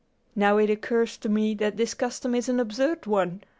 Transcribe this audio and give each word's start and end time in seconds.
Now 0.35 0.57
it 0.57 0.71
occurs 0.71 1.15
to 1.17 1.29
me 1.29 1.53
that 1.53 1.77
this 1.77 1.93
custom 1.93 2.33
is 2.33 2.49
an 2.49 2.59
absurd 2.59 3.05
one. 3.05 3.43